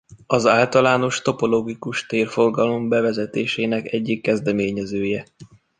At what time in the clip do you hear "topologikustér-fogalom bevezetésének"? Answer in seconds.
1.21-3.91